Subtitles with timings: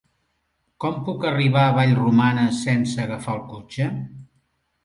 [0.85, 3.93] Com puc arribar a Vallromanes sense agafar el cotxe?